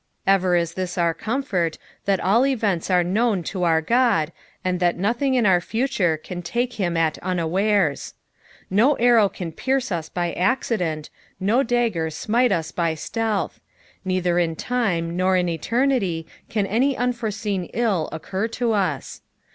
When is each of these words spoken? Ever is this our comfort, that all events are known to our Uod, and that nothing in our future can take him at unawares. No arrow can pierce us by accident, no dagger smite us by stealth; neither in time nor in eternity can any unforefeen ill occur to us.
Ever 0.25 0.55
is 0.55 0.73
this 0.73 0.97
our 0.97 1.13
comfort, 1.13 1.77
that 2.05 2.19
all 2.19 2.43
events 2.43 2.89
are 2.89 3.03
known 3.03 3.43
to 3.43 3.61
our 3.65 3.83
Uod, 3.83 4.31
and 4.65 4.79
that 4.79 4.97
nothing 4.97 5.35
in 5.35 5.45
our 5.45 5.61
future 5.61 6.17
can 6.17 6.41
take 6.41 6.73
him 6.73 6.97
at 6.97 7.19
unawares. 7.19 8.15
No 8.71 8.95
arrow 8.95 9.29
can 9.29 9.51
pierce 9.51 9.91
us 9.91 10.09
by 10.09 10.33
accident, 10.33 11.11
no 11.39 11.61
dagger 11.61 12.09
smite 12.09 12.51
us 12.51 12.71
by 12.71 12.95
stealth; 12.95 13.59
neither 14.03 14.39
in 14.39 14.55
time 14.55 15.15
nor 15.15 15.37
in 15.37 15.47
eternity 15.47 16.25
can 16.49 16.65
any 16.65 16.95
unforefeen 16.97 17.65
ill 17.71 18.09
occur 18.11 18.47
to 18.47 18.71
us. 18.71 19.21